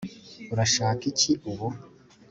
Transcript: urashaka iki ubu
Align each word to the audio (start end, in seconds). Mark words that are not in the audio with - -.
urashaka 0.53 1.01
iki 1.11 1.31
ubu 1.51 1.67